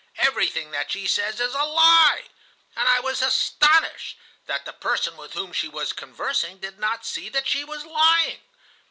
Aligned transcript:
Everything 0.17 0.71
that 0.71 0.89
she 0.91 1.05
says 1.05 1.39
is 1.39 1.53
a 1.53 1.61
lie!' 1.63 2.25
And 2.75 2.89
I 2.89 2.99
was 3.01 3.21
astonished 3.21 4.17
that 4.47 4.65
the 4.65 4.73
person 4.73 5.15
with 5.15 5.33
whom 5.33 5.53
she 5.53 5.67
was 5.67 5.93
conversing 5.93 6.57
did 6.57 6.79
not 6.79 7.05
see 7.05 7.29
that 7.29 7.47
she 7.47 7.63
was 7.63 7.85
lying. 7.85 8.39